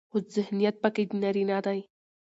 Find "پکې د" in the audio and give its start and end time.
0.83-1.11